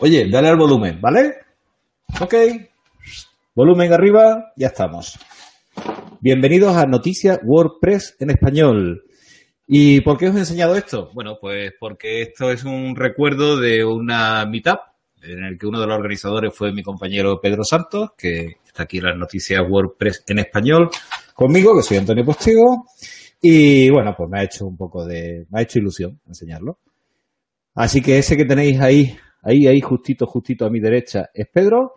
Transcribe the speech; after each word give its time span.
Oye, 0.00 0.28
dale 0.30 0.48
al 0.48 0.56
volumen, 0.56 1.00
¿vale? 1.00 1.34
Ok. 2.20 2.34
Volumen 3.52 3.92
arriba, 3.92 4.52
ya 4.56 4.68
estamos. 4.68 5.18
Bienvenidos 6.20 6.76
a 6.76 6.86
Noticias 6.86 7.40
WordPress 7.44 8.14
en 8.20 8.30
español. 8.30 9.02
¿Y 9.66 10.00
por 10.02 10.16
qué 10.16 10.28
os 10.28 10.36
he 10.36 10.38
enseñado 10.38 10.76
esto? 10.76 11.10
Bueno, 11.14 11.38
pues 11.40 11.72
porque 11.80 12.22
esto 12.22 12.52
es 12.52 12.62
un 12.62 12.94
recuerdo 12.94 13.58
de 13.58 13.84
una 13.84 14.46
meetup 14.46 14.78
en 15.20 15.42
el 15.42 15.58
que 15.58 15.66
uno 15.66 15.80
de 15.80 15.88
los 15.88 15.96
organizadores 15.96 16.54
fue 16.54 16.72
mi 16.72 16.84
compañero 16.84 17.40
Pedro 17.40 17.64
Santos, 17.64 18.10
que 18.16 18.58
está 18.64 18.84
aquí 18.84 18.98
en 18.98 19.04
las 19.04 19.16
noticias 19.16 19.60
WordPress 19.68 20.22
en 20.28 20.38
español 20.38 20.90
conmigo, 21.34 21.76
que 21.76 21.82
soy 21.82 21.96
Antonio 21.96 22.24
Postigo. 22.24 22.86
Y 23.42 23.90
bueno, 23.90 24.14
pues 24.16 24.30
me 24.30 24.38
ha 24.38 24.44
hecho 24.44 24.64
un 24.64 24.76
poco 24.76 25.04
de, 25.04 25.44
me 25.50 25.58
ha 25.58 25.62
hecho 25.62 25.80
ilusión 25.80 26.20
enseñarlo. 26.24 26.78
Así 27.74 28.00
que 28.00 28.18
ese 28.18 28.36
que 28.36 28.44
tenéis 28.44 28.80
ahí, 28.80 29.16
ahí, 29.48 29.66
ahí, 29.66 29.80
justito, 29.80 30.26
justito 30.26 30.66
a 30.66 30.70
mi 30.70 30.80
derecha, 30.80 31.30
es 31.32 31.48
Pedro. 31.52 31.94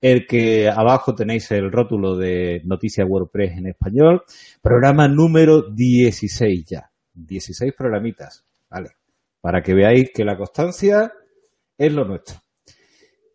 El 0.00 0.26
que 0.26 0.68
abajo 0.68 1.14
tenéis 1.14 1.50
el 1.50 1.72
rótulo 1.72 2.16
de 2.16 2.60
Noticias 2.64 3.06
WordPress 3.08 3.58
en 3.58 3.68
español. 3.68 4.22
Programa 4.60 5.08
número 5.08 5.70
16 5.70 6.64
ya. 6.66 6.90
16 7.14 7.72
programitas. 7.76 8.44
Vale. 8.68 8.90
Para 9.40 9.62
que 9.62 9.74
veáis 9.74 10.10
que 10.12 10.24
la 10.24 10.36
constancia 10.36 11.12
es 11.78 11.92
lo 11.92 12.04
nuestro. 12.04 12.36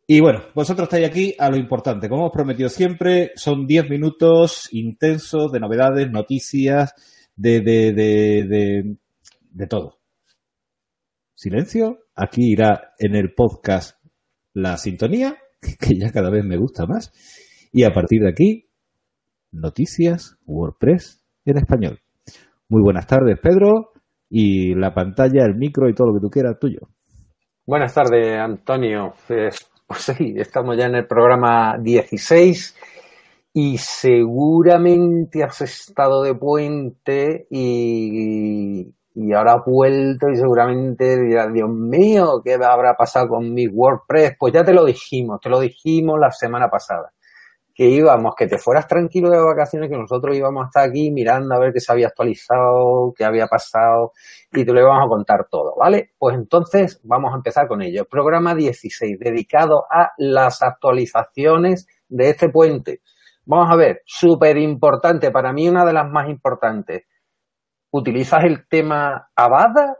Y 0.05 0.21
bueno, 0.21 0.41
vosotros 0.55 0.88
estáis 0.88 1.07
aquí 1.07 1.35
a 1.38 1.49
lo 1.49 1.57
importante. 1.57 2.10
Como 2.10 2.23
hemos 2.23 2.34
prometido 2.34 2.70
siempre, 2.70 3.32
son 3.35 3.68
10 3.68 3.90
minutos 3.90 4.70
intensos 4.71 5.52
de 5.52 5.60
novedades, 5.60 6.10
noticias, 6.10 6.94
de, 7.35 7.62
de, 7.62 7.94
de, 7.94 8.44
de, 8.48 8.96
de 9.52 9.68
todo. 9.68 9.98
Silencio. 11.39 11.99
Aquí 12.18 12.51
irá 12.51 12.95
en 12.99 13.15
el 13.15 13.34
podcast 13.34 13.98
la 14.54 14.76
sintonía, 14.76 15.37
que 15.79 15.98
ya 15.98 16.12
cada 16.12 16.29
vez 16.29 16.43
me 16.43 16.57
gusta 16.57 16.85
más. 16.85 17.13
Y 17.71 17.85
a 17.85 17.91
partir 17.91 18.23
de 18.23 18.29
aquí, 18.29 18.70
noticias 19.49 20.37
WordPress 20.46 21.23
en 21.46 21.57
español. 21.57 22.01
Muy 22.68 22.81
buenas 22.81 23.07
tardes, 23.07 23.40
Pedro. 23.41 23.93
Y 24.29 24.76
la 24.76 24.93
pantalla, 24.93 25.46
el 25.46 25.55
micro 25.55 25.87
y 25.87 25.93
todo 25.93 26.07
lo 26.07 26.15
que 26.15 26.20
tú 26.20 26.29
quieras, 26.29 26.59
tuyo. 26.59 26.79
Buenas 27.65 27.93
tardes, 27.93 28.37
Antonio. 28.37 29.13
Pues, 29.26 29.65
pues 29.87 30.01
sí, 30.01 30.34
estamos 30.35 30.76
ya 30.76 30.87
en 30.87 30.96
el 30.96 31.07
programa 31.07 31.77
16 31.81 32.76
y 33.53 33.77
seguramente 33.77 35.41
has 35.41 35.62
estado 35.62 36.21
de 36.21 36.35
puente 36.35 37.48
y, 37.49 38.93
y 39.15 39.34
ahora 39.34 39.55
has 39.55 39.65
vuelto 39.65 40.29
y 40.29 40.35
seguramente 40.35 41.20
dirás, 41.20 41.52
Dios 41.52 41.70
mío, 41.70 42.41
¿qué 42.43 42.54
habrá 42.54 42.96
pasado 42.96 43.29
con 43.29 43.54
mi 43.54 43.68
WordPress? 43.68 44.35
Pues 44.40 44.54
ya 44.54 44.63
te 44.63 44.74
lo 44.74 44.85
dijimos, 44.85 45.40
te 45.41 45.49
lo 45.49 45.60
dijimos 45.60 46.20
la 46.20 46.32
semana 46.32 46.70
pasada, 46.70 47.12
que 47.74 47.85
íbamos, 47.90 48.35
que 48.37 48.48
te 48.48 48.57
fueras 48.57 48.87
tranquilo 48.87 49.30
de 49.30 49.41
vacaciones, 49.41 49.90
que 49.90 49.98
nosotros 49.98 50.37
íbamos 50.37 50.63
a 50.63 50.68
estar 50.68 50.90
aquí 50.90 51.12
mirando 51.12 51.55
a 51.55 51.60
ver 51.60 51.74
qué 51.74 51.80
se 51.80 51.91
había 51.91 52.07
actualizado, 52.07 53.13
qué 53.18 53.26
había 53.26 53.48
pasado 53.48 54.13
y 54.54 54.63
te 54.63 54.71
lo 54.71 54.80
íbamos 54.80 55.05
a 55.05 55.10
contar 55.10 55.48
todo, 55.49 55.76
¿vale? 55.77 56.12
Pues 56.18 56.35
entonces 56.35 57.02
vamos 57.04 57.34
a 57.34 57.37
empezar 57.37 57.68
con 57.68 57.82
ello. 57.82 58.05
Programa 58.05 58.54
16, 58.54 59.18
dedicado 59.20 59.85
a 59.90 60.12
las 60.18 60.62
actualizaciones 60.62 61.87
de 62.07 62.30
este 62.30 62.49
puente. 62.49 63.02
Vamos 63.46 63.71
a 63.71 63.76
ver, 63.76 64.03
súper 64.06 64.57
importante, 64.57 65.31
para 65.31 65.52
mí 65.52 65.68
una 65.68 65.84
de 65.84 65.94
las 65.94 66.07
más 66.07 66.30
importantes 66.30 67.06
utilizas 67.91 68.44
el 68.44 68.68
tema 68.68 69.29
Avada, 69.35 69.97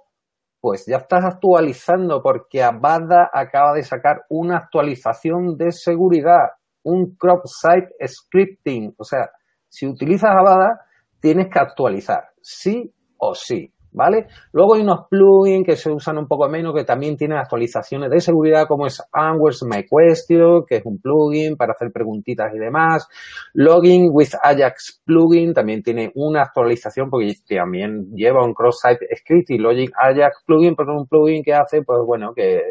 pues 0.62 0.86
ya 0.88 0.98
estás 0.98 1.24
actualizando 1.26 2.22
porque 2.22 2.64
Avada 2.64 3.30
acaba 3.34 3.74
de 3.74 3.84
sacar 3.84 4.24
una 4.30 4.58
actualización 4.58 5.58
de 5.58 5.72
seguridad, 5.72 6.50
un 6.84 7.16
crop 7.16 7.46
site 7.46 7.90
scripting. 8.06 8.94
O 8.98 9.04
sea, 9.04 9.30
si 9.68 9.88
utilizas 9.88 10.32
Avada, 10.32 10.82
tienes 11.22 11.48
que 11.52 11.60
actualizar, 11.60 12.30
sí 12.42 12.94
o 13.18 13.34
sí. 13.34 13.74
¿Vale? 13.92 14.28
Luego 14.52 14.76
hay 14.76 14.82
unos 14.82 15.08
plugins 15.10 15.66
que 15.66 15.76
se 15.76 15.92
usan 15.92 16.18
un 16.18 16.28
poco 16.28 16.48
menos, 16.50 16.74
que 16.76 16.84
también 16.84 17.18
tienen 17.18 17.38
actualizaciones 17.38 18.10
de 18.10 18.20
seguridad, 18.20 18.68
como 18.68 18.86
es 18.86 19.02
Answers 19.12 19.64
My 19.64 19.86
Question, 19.86 20.66
que 20.68 20.78
es 20.78 20.86
un 20.86 21.00
plugin 21.00 21.56
para 21.56 21.74
hacer 21.74 21.92
preguntitas 21.92 22.54
y 22.54 22.60
demás. 22.60 23.08
Login 23.54 24.10
with 24.12 24.30
Ajax 24.42 25.02
plugin 25.06 25.54
también 25.54 25.82
tiene 25.84 26.12
una 26.16 26.44
actualización, 26.44 27.10
porque 27.10 27.34
también 27.48 28.12
lleva 28.14 28.46
un 28.46 28.54
cross-site 28.54 29.06
script 29.18 29.50
y 29.52 29.58
Login 29.58 29.92
Ajax 29.98 30.44
plugin, 30.46 30.76
pero 30.76 30.94
es 30.94 31.02
un 31.02 31.08
plugin 31.08 31.44
que 31.44 31.54
hace, 31.54 31.82
pues 31.84 32.00
bueno, 32.06 32.34
que 32.36 32.62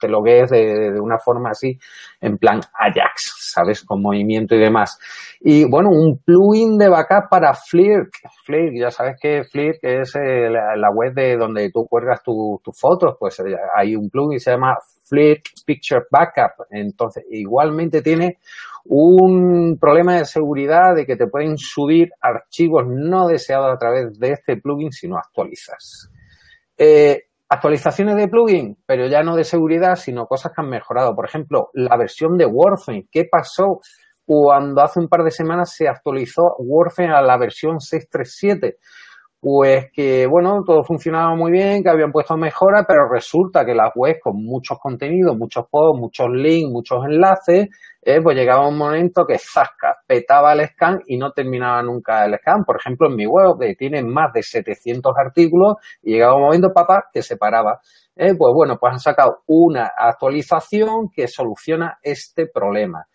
te 0.00 0.08
logues 0.08 0.50
de, 0.50 0.92
de 0.92 1.00
una 1.00 1.18
forma 1.18 1.50
así, 1.50 1.78
en 2.20 2.38
plan 2.38 2.60
Ajax, 2.74 3.52
¿sabes? 3.52 3.84
Con 3.84 4.02
movimiento 4.02 4.54
y 4.54 4.58
demás. 4.58 4.98
Y 5.40 5.64
bueno, 5.70 5.90
un 5.90 6.18
plugin 6.24 6.78
de 6.78 6.88
backup 6.88 7.28
para 7.30 7.54
Flirt. 7.54 8.10
Flirt, 8.44 8.74
ya 8.78 8.90
sabes 8.90 9.16
que 9.20 9.44
Flirt 9.44 9.78
es 9.82 10.14
eh, 10.16 10.50
la, 10.50 10.90
web 10.92 11.14
de 11.14 11.36
donde 11.36 11.70
tú 11.70 11.86
cuelgas 11.88 12.22
tus 12.22 12.62
tu 12.62 12.72
fotos, 12.72 13.16
pues 13.18 13.38
eh, 13.40 13.56
hay 13.76 13.96
un 13.96 14.10
plugin 14.10 14.36
que 14.36 14.40
se 14.40 14.50
llama 14.50 14.76
Flirt 15.04 15.42
Picture 15.64 16.02
Backup. 16.10 16.66
Entonces, 16.70 17.24
igualmente 17.30 18.02
tiene 18.02 18.38
un 18.84 19.78
problema 19.80 20.16
de 20.16 20.24
seguridad 20.24 20.94
de 20.94 21.06
que 21.06 21.16
te 21.16 21.26
pueden 21.26 21.56
subir 21.56 22.10
archivos 22.20 22.84
no 22.86 23.28
deseados 23.28 23.72
a 23.72 23.78
través 23.78 24.18
de 24.18 24.32
este 24.32 24.56
plugin 24.56 24.92
si 24.92 25.08
no 25.08 25.16
actualizas. 25.16 26.10
Eh, 26.76 27.24
Actualizaciones 27.52 28.14
de 28.14 28.28
plugin, 28.28 28.78
pero 28.86 29.08
ya 29.08 29.24
no 29.24 29.34
de 29.34 29.42
seguridad, 29.42 29.96
sino 29.96 30.26
cosas 30.26 30.52
que 30.54 30.60
han 30.62 30.68
mejorado. 30.68 31.16
Por 31.16 31.26
ejemplo, 31.26 31.70
la 31.74 31.96
versión 31.96 32.36
de 32.36 32.46
Warframe. 32.46 33.08
¿Qué 33.10 33.24
pasó 33.30 33.80
cuando 34.24 34.80
hace 34.82 35.00
un 35.00 35.08
par 35.08 35.24
de 35.24 35.32
semanas 35.32 35.74
se 35.74 35.88
actualizó 35.88 36.54
Warframe 36.58 37.12
a 37.12 37.22
la 37.22 37.36
versión 37.36 37.80
637? 37.80 38.78
Pues 39.42 39.86
que, 39.94 40.26
bueno, 40.26 40.62
todo 40.66 40.84
funcionaba 40.84 41.34
muy 41.34 41.50
bien, 41.50 41.82
que 41.82 41.88
habían 41.88 42.12
puesto 42.12 42.36
mejora, 42.36 42.84
pero 42.86 43.08
resulta 43.10 43.64
que 43.64 43.74
las 43.74 43.90
webs 43.94 44.20
con 44.22 44.36
muchos 44.36 44.78
contenidos, 44.78 45.34
muchos 45.34 45.64
posts, 45.70 45.98
muchos 45.98 46.26
links, 46.30 46.70
muchos 46.70 46.98
enlaces, 47.08 47.68
eh, 48.02 48.20
pues 48.22 48.36
llegaba 48.36 48.68
un 48.68 48.76
momento 48.76 49.24
que 49.26 49.38
zasca, 49.38 49.94
petaba 50.06 50.52
el 50.52 50.66
scan 50.68 51.00
y 51.06 51.16
no 51.16 51.32
terminaba 51.32 51.82
nunca 51.82 52.26
el 52.26 52.36
scan. 52.38 52.64
Por 52.66 52.76
ejemplo, 52.80 53.08
en 53.08 53.16
mi 53.16 53.24
web 53.24 53.58
que 53.58 53.74
tiene 53.76 54.02
más 54.02 54.30
de 54.34 54.42
700 54.42 55.12
artículos 55.16 55.76
y 56.02 56.12
llegaba 56.12 56.36
un 56.36 56.42
momento, 56.42 56.72
papá, 56.74 57.04
que 57.10 57.22
se 57.22 57.38
paraba. 57.38 57.80
Eh, 58.16 58.34
pues 58.36 58.52
bueno, 58.54 58.76
pues 58.78 58.92
han 58.92 59.00
sacado 59.00 59.38
una 59.46 59.90
actualización 59.96 61.08
que 61.14 61.26
soluciona 61.28 61.98
este 62.02 62.46
problema. 62.46 63.06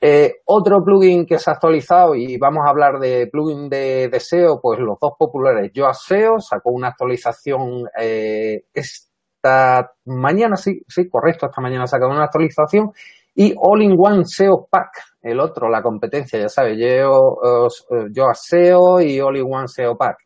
Eh, 0.00 0.42
otro 0.44 0.84
plugin 0.84 1.26
que 1.26 1.38
se 1.38 1.50
ha 1.50 1.54
actualizado 1.54 2.14
y 2.14 2.38
vamos 2.38 2.64
a 2.64 2.70
hablar 2.70 3.00
de 3.00 3.26
plugin 3.26 3.68
de, 3.68 4.08
de 4.08 4.20
SEO, 4.20 4.60
pues 4.60 4.78
los 4.78 4.96
dos 5.00 5.12
populares, 5.18 5.72
Yoast 5.74 6.06
SEO 6.06 6.38
sacó 6.38 6.70
una 6.70 6.88
actualización 6.88 7.88
eh, 8.00 8.62
esta 8.72 9.90
mañana, 10.04 10.54
sí, 10.56 10.82
sí, 10.86 11.08
correcto, 11.08 11.46
esta 11.46 11.60
mañana 11.60 11.84
ha 11.84 11.88
sacado 11.88 12.12
una 12.12 12.24
actualización 12.24 12.92
y 13.34 13.54
All-in-One 13.56 14.24
SEO 14.24 14.68
Pack, 14.70 14.90
el 15.22 15.40
otro, 15.40 15.68
la 15.68 15.82
competencia, 15.82 16.38
ya 16.38 16.48
sabes, 16.48 16.78
Yoast 16.78 18.40
SEO 18.48 19.00
y 19.00 19.20
All-in-One 19.20 19.66
SEO 19.66 19.96
Pack. 19.96 20.18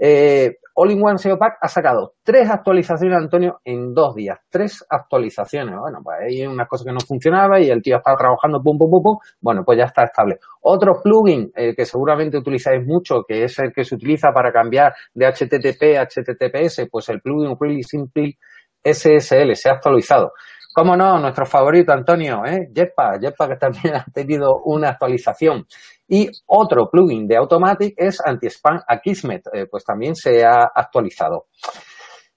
Eh, 0.00 0.56
All-in-One 0.78 1.16
SEO 1.16 1.38
Pack 1.38 1.56
ha 1.62 1.68
sacado 1.68 2.12
tres 2.22 2.50
actualizaciones, 2.50 3.16
Antonio, 3.16 3.60
en 3.64 3.94
dos 3.94 4.14
días. 4.14 4.38
Tres 4.50 4.84
actualizaciones. 4.88 5.74
Bueno, 5.78 6.00
pues 6.04 6.18
hay 6.20 6.46
unas 6.46 6.68
cosas 6.68 6.86
que 6.86 6.92
no 6.92 7.00
funcionaban 7.00 7.62
y 7.62 7.70
el 7.70 7.80
tío 7.80 7.96
estaba 7.96 8.16
trabajando, 8.16 8.60
pum, 8.62 8.76
pum, 8.76 8.90
pum, 8.90 9.02
pum. 9.02 9.18
Bueno, 9.40 9.62
pues 9.64 9.78
ya 9.78 9.84
está 9.84 10.04
estable. 10.04 10.38
Otro 10.60 11.00
plugin 11.02 11.50
eh, 11.56 11.74
que 11.74 11.86
seguramente 11.86 12.36
utilizáis 12.36 12.84
mucho, 12.86 13.22
que 13.26 13.44
es 13.44 13.58
el 13.58 13.72
que 13.72 13.84
se 13.84 13.94
utiliza 13.94 14.32
para 14.32 14.52
cambiar 14.52 14.92
de 15.14 15.26
HTTP 15.26 15.96
a 15.98 16.04
HTTPS, 16.04 16.88
pues 16.90 17.08
el 17.08 17.22
plugin 17.22 17.56
Really 17.58 17.82
Simple 17.82 18.36
SSL 18.84 19.56
se 19.56 19.70
ha 19.70 19.72
actualizado. 19.72 20.32
¿Cómo 20.74 20.94
no? 20.94 21.18
Nuestro 21.18 21.46
favorito, 21.46 21.90
Antonio, 21.90 22.44
¿eh? 22.44 22.68
Jetpack. 22.70 23.22
Jetpack 23.22 23.48
que 23.48 23.56
también 23.56 23.94
ha 23.96 24.04
tenido 24.12 24.60
una 24.62 24.90
actualización. 24.90 25.64
Y 26.08 26.28
otro 26.46 26.88
plugin 26.90 27.26
de 27.26 27.36
Automatic 27.36 27.94
es 27.96 28.20
Anti-Spam 28.24 28.80
Akismet, 28.86 29.42
eh, 29.52 29.66
pues 29.70 29.84
también 29.84 30.14
se 30.14 30.44
ha 30.44 30.70
actualizado. 30.74 31.46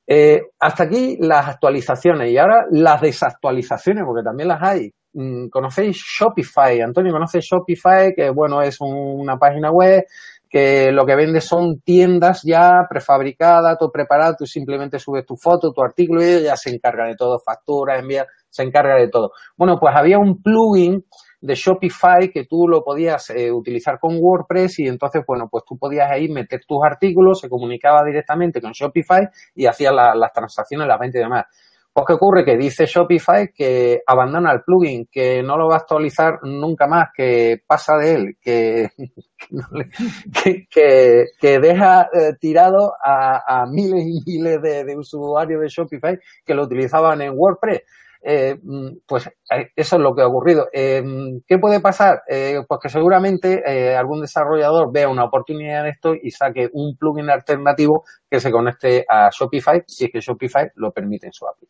Eh, 0.07 0.41
hasta 0.59 0.85
aquí 0.85 1.17
las 1.19 1.47
actualizaciones 1.47 2.31
y 2.31 2.37
ahora 2.37 2.65
las 2.71 2.99
desactualizaciones, 2.99 4.03
porque 4.05 4.23
también 4.23 4.49
las 4.49 4.61
hay. 4.61 4.91
Mm, 5.13 5.49
¿Conocéis 5.49 5.97
Shopify? 5.97 6.81
Antonio, 6.81 7.11
¿conoce 7.11 7.39
Shopify? 7.41 8.13
Que 8.15 8.31
bueno, 8.31 8.61
es 8.61 8.81
un, 8.81 8.91
una 8.91 9.37
página 9.37 9.71
web 9.71 10.03
que 10.49 10.91
lo 10.91 11.05
que 11.05 11.15
vende 11.15 11.41
son 11.41 11.81
tiendas 11.81 12.41
ya 12.43 12.87
prefabricadas, 12.89 13.77
todo 13.77 13.91
preparado, 13.91 14.35
tú 14.39 14.45
simplemente 14.47 14.97
subes 14.97 15.25
tu 15.25 15.35
foto, 15.37 15.71
tu 15.71 15.83
artículo 15.83 16.23
y 16.23 16.25
ella 16.25 16.55
se 16.55 16.71
encarga 16.71 17.05
de 17.05 17.15
todo, 17.15 17.39
factura, 17.39 17.99
envía, 17.99 18.25
se 18.49 18.63
encarga 18.63 18.95
de 18.95 19.09
todo. 19.09 19.31
Bueno, 19.55 19.77
pues 19.79 19.95
había 19.95 20.17
un 20.17 20.41
plugin 20.41 21.05
de 21.41 21.55
Shopify 21.55 22.29
que 22.31 22.45
tú 22.45 22.67
lo 22.67 22.83
podías 22.83 23.29
eh, 23.29 23.51
utilizar 23.51 23.99
con 23.99 24.17
WordPress 24.19 24.79
y 24.79 24.87
entonces, 24.87 25.23
bueno, 25.25 25.47
pues 25.49 25.63
tú 25.65 25.77
podías 25.77 26.11
ahí 26.11 26.29
meter 26.29 26.61
tus 26.67 26.79
artículos, 26.83 27.39
se 27.39 27.49
comunicaba 27.49 28.03
directamente 28.03 28.61
con 28.61 28.71
Shopify 28.71 29.27
y 29.55 29.65
hacías 29.65 29.93
la, 29.93 30.15
las 30.15 30.33
transacciones, 30.33 30.87
las 30.87 30.99
ventas 30.99 31.19
y 31.19 31.23
demás. 31.23 31.45
Pues 31.91 32.05
¿qué 32.05 32.13
ocurre? 32.13 32.45
Que 32.45 32.55
dice 32.55 32.85
Shopify 32.85 33.51
que 33.51 34.01
abandona 34.05 34.51
el 34.51 34.61
plugin, 34.61 35.07
que 35.11 35.41
no 35.41 35.57
lo 35.57 35.67
va 35.67 35.75
a 35.75 35.79
actualizar 35.79 36.39
nunca 36.43 36.87
más, 36.87 37.09
que 37.13 37.63
pasa 37.65 37.97
de 37.97 38.13
él, 38.13 38.37
que, 38.39 38.91
que, 40.69 41.25
que, 41.39 41.59
deja 41.59 42.09
eh, 42.13 42.33
tirado 42.39 42.93
a, 43.03 43.65
miles 43.67 44.05
y 44.05 44.21
miles 44.25 44.61
de, 44.61 44.95
usuarios 44.95 45.61
de 45.61 45.67
Shopify 45.67 46.17
que 46.45 46.53
lo 46.53 46.63
utilizaban 46.63 47.21
en 47.21 47.33
WordPress. 47.35 47.81
Eh, 48.21 48.57
mm, 48.61 48.97
pues 49.07 49.27
eh, 49.27 49.71
eso 49.75 49.95
es 49.95 50.01
lo 50.01 50.13
que 50.13 50.21
ha 50.21 50.27
ocurrido. 50.27 50.67
Eh, 50.73 51.03
¿Qué 51.47 51.57
puede 51.57 51.79
pasar? 51.79 52.21
pues 52.27 52.79
que 52.81 52.89
seguramente 52.89 53.95
algún 53.95 54.21
desarrollador 54.21 54.91
vea 54.91 55.09
una 55.09 55.25
oportunidad 55.25 55.81
en 55.81 55.93
esto 55.93 56.13
y 56.13 56.31
saque 56.31 56.69
un 56.73 56.95
plugin 56.97 57.29
alternativo 57.29 58.03
que 58.29 58.39
se 58.39 58.51
conecte 58.51 59.05
a 59.07 59.29
Shopify, 59.31 59.83
si 59.87 60.05
es 60.05 60.11
que 60.11 60.19
Shopify 60.19 60.69
lo 60.75 60.91
permite 60.91 61.27
en 61.27 61.33
su 61.33 61.47
API. 61.47 61.67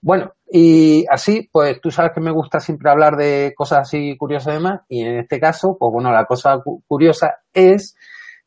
Bueno, 0.00 0.32
y 0.50 1.04
así, 1.10 1.48
pues 1.52 1.80
tú 1.80 1.90
sabes 1.90 2.12
que 2.14 2.20
me 2.20 2.32
gusta 2.32 2.60
siempre 2.60 2.90
hablar 2.90 3.16
de 3.16 3.52
cosas 3.56 3.80
así 3.80 4.16
curiosas 4.16 4.54
y 4.54 4.56
demás, 4.56 4.80
y 4.88 5.02
en 5.02 5.18
este 5.18 5.38
caso, 5.38 5.76
pues 5.78 5.92
bueno, 5.92 6.10
la 6.12 6.24
cosa 6.24 6.60
curiosa 6.86 7.36
es 7.52 7.94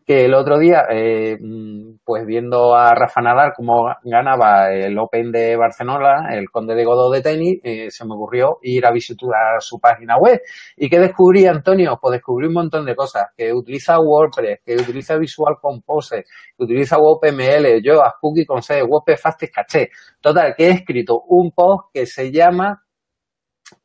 que 0.06 0.26
el 0.26 0.36
otro 0.36 0.60
día, 0.60 0.86
eh, 0.92 1.38
pues 2.04 2.26
viendo 2.28 2.76
a 2.76 2.94
Rafa 2.94 3.22
Nadal 3.22 3.54
cómo 3.56 3.88
ganaba 4.04 4.72
el 4.72 4.98
Open 5.00 5.32
de 5.32 5.56
Barcelona, 5.58 6.30
el 6.32 6.52
Conde 6.52 6.76
de 6.76 6.86
Godó 6.86 7.10
de 7.10 7.22
tenis, 7.22 7.60
eh, 7.64 7.90
se 7.90 8.06
me 8.06 8.14
ocurrió 8.14 8.60
ir 8.62 8.86
a 8.86 8.92
visitar 8.92 9.60
su 9.60 9.80
página 9.80 10.18
web. 10.18 10.40
¿Y 10.78 10.90
qué 10.90 11.00
descubrí, 11.00 11.48
Antonio? 11.48 11.98
Pues 12.00 12.14
descubrí 12.14 12.48
un 12.48 12.54
montón 12.54 12.86
de 12.86 12.96
cosas, 12.96 13.30
que 13.36 13.52
utiliza 13.52 14.00
WordPress, 14.00 14.60
que 14.64 14.76
utiliza 14.76 15.18
Visual 15.18 15.56
Compose, 15.60 16.26
que 16.56 16.64
utiliza 16.64 17.00
WordPML, 17.00 17.82
yo, 17.84 18.04
Spooky 18.18 18.46
con 18.46 18.62
C, 18.62 18.84
WordPress 18.84 19.22
Fastest 19.22 19.56
Caché. 19.56 19.90
Total, 20.22 20.54
que 20.56 20.68
he 20.68 20.72
escrito 20.72 21.24
un 21.30 21.52
post 21.52 21.86
que 21.92 22.06
se 22.06 22.32
llama 22.32 22.85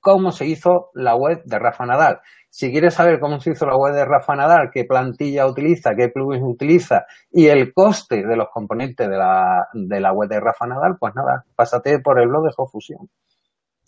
¿Cómo 0.00 0.31
se 0.31 0.46
hizo 0.46 0.90
la 0.94 1.16
web 1.16 1.42
de 1.44 1.58
Rafa 1.58 1.87
Nadal? 1.87 2.20
Si 2.48 2.70
quieres 2.70 2.94
saber 2.94 3.20
cómo 3.20 3.40
se 3.40 3.50
hizo 3.50 3.66
la 3.66 3.76
web 3.76 3.94
de 3.94 4.04
Rafa 4.04 4.34
Nadal, 4.34 4.70
qué 4.72 4.84
plantilla 4.84 5.46
utiliza, 5.46 5.90
qué 5.96 6.08
plugins 6.08 6.42
utiliza 6.44 7.06
y 7.31 7.46
el 7.46 7.72
coste 7.72 8.26
de 8.26 8.37
los 8.37 8.48
componentes 8.52 9.08
de 9.08 9.16
la, 9.16 9.69
de 9.72 10.00
la 10.00 10.12
web 10.12 10.28
de 10.28 10.40
Rafa 10.40 10.66
Nadal, 10.66 10.96
pues 10.98 11.14
nada, 11.14 11.44
pásate 11.54 12.00
por 12.00 12.20
el 12.20 12.28
blog 12.28 12.44
de 12.44 12.50
Fusion. 12.70 13.08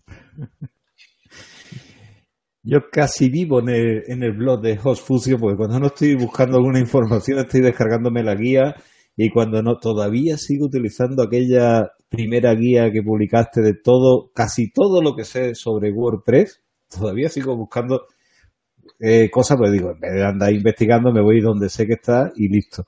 Yo 2.64 2.78
casi 2.92 3.28
vivo 3.28 3.58
en 3.58 3.70
el, 3.70 4.02
en 4.06 4.22
el 4.22 4.36
blog 4.36 4.60
de 4.60 4.78
HostFusion 4.82 5.40
porque 5.40 5.56
cuando 5.56 5.80
no 5.80 5.86
estoy 5.86 6.14
buscando 6.14 6.58
alguna 6.58 6.78
información 6.78 7.40
estoy 7.40 7.60
descargándome 7.60 8.22
la 8.22 8.36
guía 8.36 8.76
y 9.24 9.30
cuando 9.30 9.62
no 9.62 9.76
todavía 9.76 10.36
sigo 10.36 10.66
utilizando 10.66 11.22
aquella 11.22 11.92
primera 12.08 12.52
guía 12.54 12.90
que 12.90 13.02
publicaste 13.02 13.60
de 13.60 13.74
todo, 13.74 14.32
casi 14.34 14.72
todo 14.72 15.00
lo 15.00 15.14
que 15.14 15.22
sé 15.22 15.54
sobre 15.54 15.92
WordPress, 15.92 16.60
todavía 16.90 17.28
sigo 17.28 17.56
buscando 17.56 18.06
eh, 18.98 19.30
cosas, 19.30 19.58
pues 19.58 19.70
digo, 19.70 19.92
en 19.92 20.00
vez 20.00 20.14
de 20.14 20.24
andar 20.24 20.52
investigando, 20.52 21.12
me 21.12 21.22
voy 21.22 21.40
donde 21.40 21.68
sé 21.68 21.86
que 21.86 21.92
está 21.92 22.32
y 22.34 22.48
listo. 22.48 22.82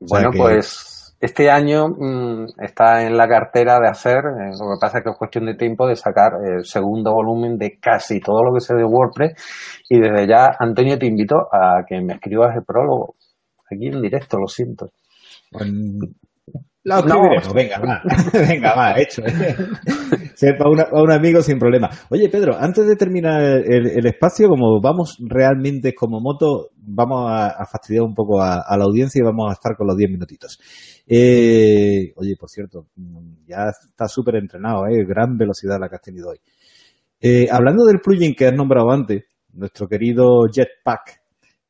bueno, 0.00 0.28
pues 0.36 1.16
este 1.18 1.50
año 1.50 1.88
mm, 1.88 2.48
está 2.60 3.06
en 3.06 3.16
la 3.16 3.26
cartera 3.26 3.80
de 3.80 3.88
hacer, 3.88 4.18
eh, 4.18 4.50
lo 4.50 4.74
que 4.74 4.78
pasa 4.78 4.98
es 4.98 5.04
que 5.04 5.10
es 5.10 5.16
cuestión 5.16 5.46
de 5.46 5.54
tiempo 5.54 5.86
de 5.86 5.96
sacar 5.96 6.32
el 6.44 6.66
segundo 6.66 7.14
volumen 7.14 7.56
de 7.56 7.78
casi 7.80 8.20
todo 8.20 8.44
lo 8.44 8.52
que 8.52 8.60
sé 8.60 8.74
de 8.74 8.84
WordPress 8.84 9.84
y 9.88 9.98
desde 9.98 10.28
ya, 10.28 10.54
Antonio, 10.58 10.98
te 10.98 11.06
invito 11.06 11.36
a 11.50 11.82
que 11.88 11.98
me 12.02 12.12
escribas 12.12 12.54
el 12.54 12.62
prólogo 12.62 13.14
aquí 13.70 13.86
en 13.86 14.02
directo, 14.02 14.36
lo 14.38 14.48
siento. 14.48 14.90
Pues, 15.52 15.70
la 16.84 16.98
escribiremos, 16.98 17.54
venga, 17.54 17.78
va, 17.78 18.02
venga, 18.32 18.74
va, 18.74 19.00
hecho. 19.00 19.22
Sepa 20.34 20.64
a 20.64 21.00
un 21.00 21.12
amigo 21.12 21.40
sin 21.40 21.56
problema. 21.56 21.88
Oye, 22.10 22.28
Pedro, 22.28 22.56
antes 22.58 22.84
de 22.88 22.96
terminar 22.96 23.40
el, 23.40 24.04
espacio, 24.04 24.48
como 24.48 24.80
vamos 24.80 25.16
realmente 25.20 25.94
como 25.94 26.20
moto, 26.20 26.70
vamos 26.76 27.30
a, 27.30 27.64
fastidiar 27.70 28.02
un 28.02 28.14
poco 28.14 28.42
a, 28.42 28.64
la 28.76 28.84
audiencia 28.84 29.20
y 29.20 29.24
vamos 29.24 29.48
a 29.48 29.52
estar 29.52 29.76
con 29.76 29.86
los 29.86 29.96
10 29.96 30.10
minutitos. 30.10 30.58
Eh, 31.06 32.12
oye, 32.16 32.34
por 32.36 32.48
cierto, 32.48 32.88
ya 33.46 33.68
está 33.68 34.08
súper 34.08 34.36
entrenado, 34.36 34.86
¿eh? 34.88 35.04
Gran 35.06 35.36
velocidad 35.36 35.78
la 35.78 35.88
que 35.88 35.94
has 35.94 36.02
tenido 36.02 36.30
hoy. 36.30 36.38
Eh, 37.20 37.46
hablando 37.48 37.84
del 37.84 38.00
plugin 38.00 38.34
que 38.34 38.46
has 38.46 38.54
nombrado 38.54 38.90
antes, 38.90 39.22
nuestro 39.52 39.86
querido 39.86 40.48
Jetpack, 40.52 41.21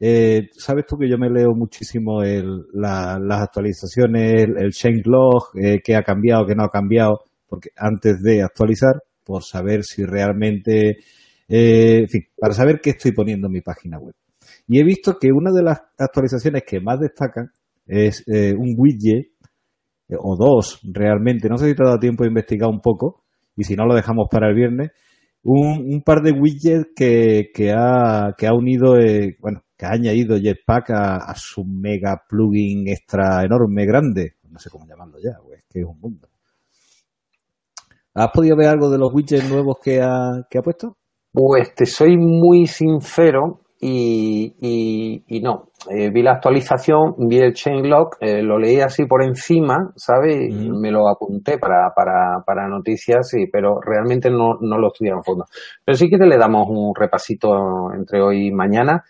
eh, 0.04 0.48
Sabes 0.56 0.84
tú 0.84 0.98
que 0.98 1.08
yo 1.08 1.16
me 1.16 1.30
leo 1.30 1.54
muchísimo 1.54 2.22
las 2.24 3.40
actualizaciones, 3.40 4.42
el, 4.42 4.58
el 4.58 4.72
changelog, 4.72 5.44
eh, 5.54 5.80
qué 5.82 5.94
ha 5.94 6.02
cambiado, 6.02 6.44
qué 6.44 6.56
no 6.56 6.64
ha 6.64 6.70
cambiado, 6.70 7.20
porque 7.46 7.68
antes 7.76 8.20
de 8.20 8.42
actualizar, 8.42 8.94
por 9.24 9.44
saber 9.44 9.84
si 9.84 10.04
realmente, 10.04 10.96
eh, 11.48 11.98
en 12.00 12.08
fin, 12.08 12.22
para 12.36 12.52
saber 12.52 12.80
qué 12.80 12.90
estoy 12.90 13.12
poniendo 13.12 13.46
en 13.46 13.52
mi 13.52 13.60
página 13.60 13.98
web. 14.00 14.16
Y 14.66 14.80
he 14.80 14.84
visto 14.84 15.18
que 15.20 15.28
una 15.30 15.52
de 15.52 15.62
las 15.62 15.80
actualizaciones 15.96 16.64
que 16.66 16.80
más 16.80 16.98
destacan 16.98 17.52
es 17.86 18.24
eh, 18.26 18.54
un 18.58 18.74
widget, 18.76 19.28
o 20.18 20.36
dos 20.36 20.80
realmente, 20.82 21.48
no 21.48 21.58
sé 21.58 21.68
si 21.68 21.76
te 21.76 21.84
ha 21.84 21.86
dado 21.86 22.00
tiempo 22.00 22.24
de 22.24 22.30
investigar 22.30 22.68
un 22.68 22.80
poco, 22.80 23.22
y 23.56 23.62
si 23.62 23.76
no 23.76 23.86
lo 23.86 23.94
dejamos 23.94 24.26
para 24.28 24.48
el 24.48 24.56
viernes, 24.56 24.90
un, 25.44 26.02
par 26.04 26.22
de 26.22 26.32
widgets 26.32 26.88
que, 26.96 27.50
que, 27.54 27.70
ha, 27.70 28.34
que 28.36 28.48
ha 28.48 28.52
unido, 28.52 28.96
bueno, 29.40 29.62
que 29.82 29.86
ha 29.86 29.94
añadido 29.94 30.38
Jetpack 30.38 30.90
a, 30.90 31.34
su 31.34 31.64
mega 31.64 32.22
plugin 32.28 32.86
extra 32.86 33.42
enorme, 33.42 33.84
grande. 33.84 34.34
No 34.48 34.60
sé 34.60 34.70
cómo 34.70 34.86
llamarlo 34.86 35.18
ya, 35.18 35.32
es 35.56 35.64
que 35.68 35.80
es 35.80 35.84
un 35.84 35.98
mundo. 35.98 36.28
¿Has 38.14 38.30
podido 38.32 38.56
ver 38.56 38.68
algo 38.68 38.90
de 38.90 38.98
los 38.98 39.12
widgets 39.12 39.50
nuevos 39.50 39.78
que 39.82 40.00
ha, 40.00 40.46
que 40.48 40.58
ha 40.58 40.62
puesto? 40.62 40.98
Pues 41.32 41.74
te 41.74 41.86
soy 41.86 42.16
muy 42.16 42.66
sincero 42.66 43.62
y, 43.80 45.24
y, 45.26 45.40
no. 45.40 45.70
Eh, 45.90 46.10
vi 46.12 46.22
la 46.22 46.34
actualización, 46.34 47.16
vi 47.18 47.38
el 47.38 47.52
changelog, 47.52 48.10
eh, 48.20 48.40
lo 48.40 48.60
leí 48.60 48.78
así 48.78 49.06
por 49.06 49.24
encima, 49.24 49.92
¿sabes? 49.96 50.54
Me 50.54 50.92
lo 50.92 51.08
apunté 51.08 51.58
para, 51.58 51.90
para, 51.96 52.44
para 52.46 52.68
noticias, 52.68 53.34
y, 53.34 53.48
pero 53.50 53.80
realmente 53.80 54.30
no, 54.30 54.58
no 54.60 54.78
lo 54.78 54.92
estudié 54.92 55.10
a 55.10 55.22
fondo. 55.24 55.46
Pero 55.84 55.96
sí 55.96 56.08
que 56.08 56.18
te 56.18 56.26
le 56.26 56.38
damos 56.38 56.68
un 56.68 56.92
repasito 56.94 57.48
entre 57.96 58.22
hoy 58.22 58.46
y 58.46 58.52
mañana 58.52 59.02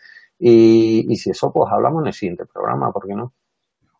y, 0.44 1.14
si 1.14 1.30
eso, 1.30 1.52
pues 1.54 1.70
hablamos 1.72 2.02
en 2.02 2.08
el 2.08 2.12
siguiente 2.12 2.44
programa, 2.52 2.90
¿por 2.92 3.06
qué 3.06 3.14
no? 3.14 3.32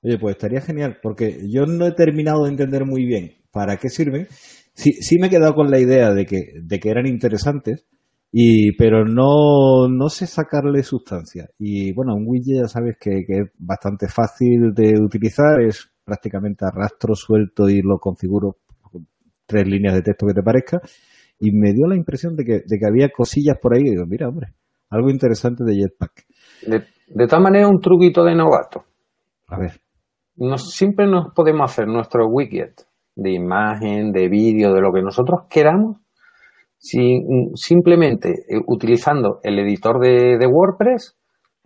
Oye, 0.03 0.19
pues 0.19 0.35
estaría 0.35 0.61
genial, 0.61 0.99
porque 1.01 1.39
yo 1.49 1.67
no 1.67 1.87
he 1.87 1.93
terminado 1.93 2.45
de 2.45 2.51
entender 2.51 2.85
muy 2.85 3.05
bien 3.05 3.37
para 3.53 3.77
qué 3.77 3.89
sirven. 3.89 4.27
Sí, 4.75 4.93
sí 4.95 5.19
me 5.21 5.29
he 5.29 5.31
quedado 5.31 5.55
con 5.55 5.71
la 5.71 5.79
idea 5.79 6.13
de 6.13 6.27
que, 6.27 6.55
de 6.61 6.81
que 6.81 6.91
eran 6.91 7.07
interesantes, 7.07 7.87
y, 8.33 8.77
pero 8.77 9.05
no, 9.05 10.09
sé 10.09 10.27
sacarle 10.27 10.83
sustancia. 10.83 11.49
Y 11.61 11.93
bueno, 11.93 12.17
un 12.17 12.25
widget 12.27 12.63
ya 12.63 12.69
sabes 12.69 12.97
que, 12.99 13.25
que 13.25 13.39
es 13.39 13.51
bastante 13.59 14.09
fácil 14.09 14.75
de 14.75 14.95
utilizar, 15.01 15.61
es 15.61 15.93
prácticamente 16.03 16.65
arrastro 16.65 17.15
suelto 17.15 17.69
y 17.69 17.83
lo 17.83 17.99
configuro 17.99 18.57
con 18.91 19.07
tres 19.47 19.69
líneas 19.69 19.95
de 19.95 20.03
texto 20.03 20.27
que 20.27 20.35
te 20.35 20.43
parezca. 20.43 20.81
Y 21.39 21.53
me 21.53 21.73
dio 21.73 21.87
la 21.87 21.95
impresión 21.95 22.35
de 22.35 22.45
que, 22.45 22.53
de 22.67 22.79
que 22.79 22.87
había 22.87 23.11
cosillas 23.11 23.59
por 23.63 23.77
ahí. 23.77 23.83
Y 23.83 23.91
digo, 23.91 24.07
mira, 24.07 24.29
hombre, 24.29 24.55
algo 24.91 25.11
interesante 25.11 25.63
de 25.65 25.77
Jetpack. 25.77 26.27
De, 26.67 26.85
de 27.09 27.27
todas 27.27 27.43
maneras, 27.43 27.71
un 27.71 27.81
truquito 27.81 28.25
de 28.25 28.35
novato. 28.35 28.85
A 29.49 29.59
ver. 29.59 29.81
siempre 30.57 31.07
nos 31.07 31.33
podemos 31.35 31.71
hacer 31.71 31.87
nuestro 31.87 32.27
widget 32.27 32.87
de 33.15 33.33
imagen, 33.33 34.13
de 34.13 34.29
vídeo, 34.29 34.73
de 34.73 34.81
lo 34.81 34.93
que 34.93 35.03
nosotros 35.03 35.43
queramos, 35.51 35.99
simplemente 36.79 38.31
eh, 38.49 38.61
utilizando 38.67 39.41
el 39.43 39.59
editor 39.59 40.01
de, 40.01 40.39
de, 40.39 40.47
WordPress, 40.47 41.17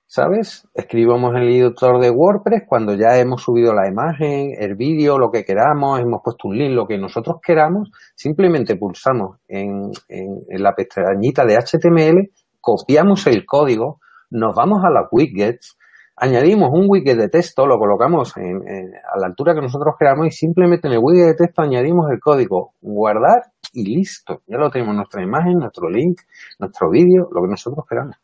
¿sabes? 0.07 0.69
Escribimos 0.75 1.35
el 1.37 1.49
editor 1.49 2.01
de 2.01 2.11
WordPress 2.11 2.65
cuando 2.69 2.95
ya 2.95 3.19
hemos 3.19 3.43
subido 3.43 3.73
la 3.73 3.89
imagen, 3.89 4.51
el 4.59 4.75
vídeo, 4.75 5.19
lo 5.19 5.31
que 5.31 5.45
queramos, 5.45 6.01
hemos 6.01 6.21
puesto 6.23 6.49
un 6.49 6.59
link, 6.59 6.73
lo 6.73 6.87
que 6.87 6.99
nosotros 6.99 7.37
queramos, 7.41 7.91
simplemente 8.15 8.77
pulsamos 8.77 9.39
en, 9.49 9.91
en 10.09 10.63
la 10.63 10.75
pestañita 10.75 11.47
de 11.47 11.57
HTML, 11.57 12.31
copiamos 12.61 13.27
el 13.29 13.47
código, 13.47 14.01
nos 14.31 14.55
vamos 14.55 14.79
a 14.85 14.91
las 14.91 15.05
widgets, 15.11 15.77
añadimos 16.17 16.71
un 16.73 16.87
widget 16.89 17.17
de 17.17 17.29
texto, 17.29 17.67
lo 17.67 17.79
colocamos 17.79 18.37
a 18.37 19.19
la 19.19 19.27
altura 19.27 19.55
que 19.55 19.61
nosotros 19.61 19.95
queramos 19.99 20.27
y 20.27 20.31
simplemente 20.31 20.89
en 20.89 20.95
el 20.95 21.01
widget 21.03 21.27
de 21.27 21.35
texto 21.35 21.63
añadimos 21.63 22.11
el 22.11 22.21
código 22.21 22.75
guardar 22.81 23.53
y 23.73 23.85
listo. 23.85 24.43
Ya 24.47 24.57
lo 24.57 24.71
tenemos 24.71 24.95
nuestra 24.95 25.23
imagen, 25.23 25.59
nuestro 25.59 25.91
link, 25.91 26.21
nuestro 26.59 26.91
vídeo, 26.91 27.29
lo 27.31 27.43
que 27.43 27.49
nosotros 27.49 27.85
queramos. 27.89 28.17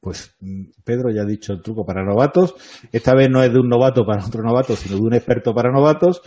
Pues 0.00 0.34
mm, 0.40 0.82
Pedro 0.84 1.10
ya 1.10 1.22
ha 1.22 1.26
dicho 1.26 1.52
el 1.52 1.62
truco 1.62 1.84
para 1.84 2.02
novatos. 2.04 2.54
Esta 2.92 3.14
vez 3.14 3.28
no 3.30 3.42
es 3.42 3.52
de 3.52 3.60
un 3.60 3.68
novato 3.68 4.04
para 4.06 4.24
otro 4.24 4.42
novato, 4.42 4.74
sino 4.76 4.96
de 4.96 5.02
un 5.02 5.14
experto 5.14 5.54
para 5.54 5.70
novatos. 5.70 6.22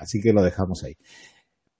Así 0.00 0.20
que 0.20 0.32
lo 0.32 0.42
dejamos 0.42 0.82
ahí. 0.84 0.94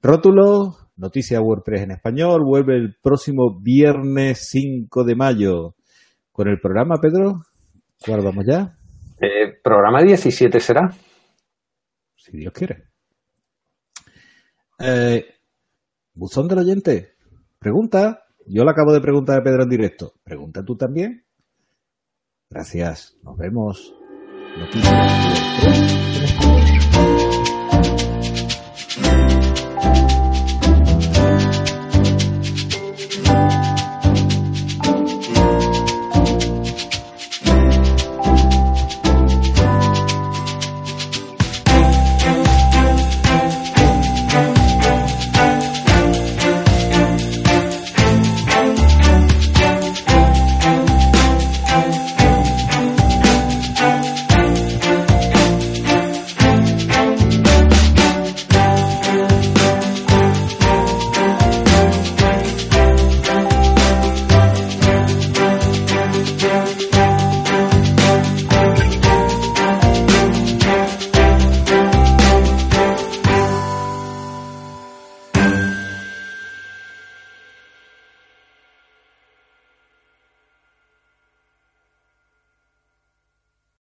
Rótulo, 0.03 0.77
noticia 0.97 1.41
WordPress 1.41 1.83
en 1.83 1.91
español, 1.93 2.43
vuelve 2.45 2.77
el 2.77 2.97
próximo 3.01 3.59
viernes 3.61 4.49
5 4.51 5.05
de 5.05 5.15
mayo. 5.15 5.75
Con 6.31 6.49
el 6.49 6.61
programa, 6.61 6.97
Pedro, 7.01 7.43
¿cuál 8.05 8.23
vamos 8.23 8.45
ya? 8.47 8.77
Eh, 9.21 9.59
programa 9.63 10.03
17 10.03 10.59
será. 10.61 10.91
Si 12.17 12.37
Dios 12.37 12.53
quiere. 12.53 12.85
Eh, 14.79 15.25
buzón 16.15 16.49
del 16.49 16.59
oyente. 16.59 17.15
Pregunta. 17.59 18.25
Yo 18.47 18.65
le 18.65 18.71
acabo 18.71 18.93
de 18.93 19.01
preguntar 19.01 19.41
a 19.41 19.43
Pedro 19.45 19.63
en 19.63 19.69
directo. 19.69 20.15
Pregunta 20.25 20.65
tú 20.65 20.77
también. 20.77 21.25
Gracias. 22.51 23.17
Nos 23.23 23.37
vemos. 23.37 23.95
Noticias. 24.59 24.93